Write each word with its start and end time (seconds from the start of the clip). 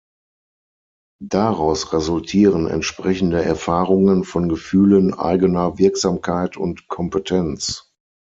Daraus 1.23 1.93
resultieren 1.93 2.65
entsprechende 2.67 3.43
Erfahrungen 3.45 4.23
von 4.23 4.49
Gefühlen 4.49 5.13
eigener 5.13 5.77
Wirksamkeit 5.77 6.57
und 6.57 6.87
Kompetenz. 6.87 7.93